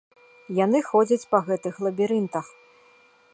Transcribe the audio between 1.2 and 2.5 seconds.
па гэтых лабірынтах.